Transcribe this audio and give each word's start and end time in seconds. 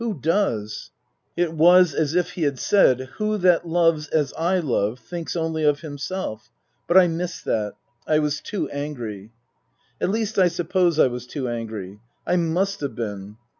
Who 0.01 0.15
does?" 0.19 0.89
It 1.43 1.53
was 1.53 1.93
as 1.93 2.15
if 2.15 2.31
he 2.31 2.41
had 2.41 2.57
said:" 2.57 3.01
Who 3.17 3.37
that 3.37 3.67
loves 3.67 4.07
as 4.07 4.33
I 4.33 4.57
love 4.57 4.97
thinks 4.97 5.35
only 5.35 5.63
of 5.63 5.81
himself?" 5.81 6.49
But 6.87 6.97
I 6.97 7.05
missed 7.07 7.45
that. 7.45 7.73
I 8.07 8.17
was 8.17 8.41
too 8.41 8.67
angry. 8.71 9.31
At 10.01 10.09
least 10.09 10.39
I 10.39 10.47
suppose 10.47 10.97
I 10.97 11.05
was 11.05 11.27
too 11.27 11.47
angry. 11.47 11.99
I 12.25 12.35
must 12.35 12.79
have 12.81 12.95
been. 12.95 13.37